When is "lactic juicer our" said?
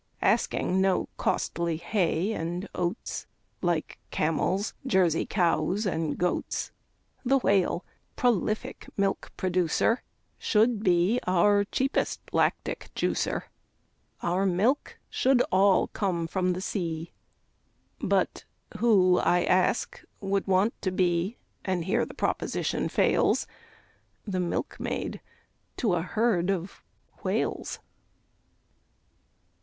12.31-14.47